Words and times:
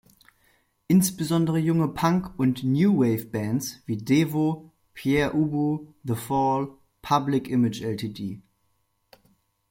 Insbesondere 0.87 1.59
junge 1.59 1.87
Punk- 1.89 2.33
und 2.39 2.63
New-Wave-Bands 2.63 3.83
wie 3.85 3.97
Devo, 3.97 4.71
Pere 4.95 5.35
Ubu, 5.35 5.93
The 6.03 6.15
Fall, 6.15 6.73
Public 7.03 7.47
Image 7.47 7.83
Ltd. 7.83 8.41